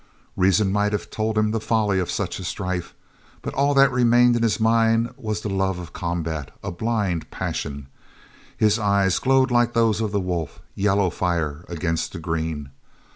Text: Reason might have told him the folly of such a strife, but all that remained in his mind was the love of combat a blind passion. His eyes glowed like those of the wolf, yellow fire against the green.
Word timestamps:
Reason 0.35 0.71
might 0.71 0.93
have 0.93 1.11
told 1.11 1.37
him 1.37 1.51
the 1.51 1.59
folly 1.59 1.99
of 1.99 2.09
such 2.09 2.39
a 2.39 2.43
strife, 2.43 2.95
but 3.43 3.53
all 3.53 3.75
that 3.75 3.91
remained 3.91 4.35
in 4.35 4.41
his 4.41 4.59
mind 4.59 5.13
was 5.15 5.41
the 5.41 5.47
love 5.47 5.77
of 5.77 5.93
combat 5.93 6.49
a 6.63 6.71
blind 6.71 7.29
passion. 7.29 7.85
His 8.57 8.79
eyes 8.79 9.19
glowed 9.19 9.51
like 9.51 9.73
those 9.73 10.01
of 10.01 10.11
the 10.11 10.19
wolf, 10.19 10.59
yellow 10.73 11.11
fire 11.11 11.65
against 11.69 12.13
the 12.13 12.19
green. 12.19 12.71